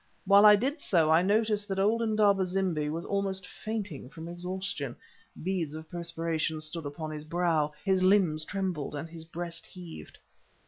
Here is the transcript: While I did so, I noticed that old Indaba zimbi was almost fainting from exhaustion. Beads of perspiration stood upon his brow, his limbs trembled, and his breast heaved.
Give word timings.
While 0.25 0.47
I 0.47 0.55
did 0.55 0.81
so, 0.81 1.11
I 1.11 1.21
noticed 1.21 1.67
that 1.67 1.77
old 1.77 2.01
Indaba 2.01 2.43
zimbi 2.47 2.89
was 2.89 3.05
almost 3.05 3.45
fainting 3.47 4.09
from 4.09 4.27
exhaustion. 4.27 4.95
Beads 5.43 5.75
of 5.75 5.91
perspiration 5.91 6.59
stood 6.59 6.87
upon 6.87 7.11
his 7.11 7.23
brow, 7.25 7.71
his 7.85 8.01
limbs 8.01 8.43
trembled, 8.43 8.95
and 8.95 9.07
his 9.07 9.25
breast 9.25 9.63
heaved. 9.67 10.17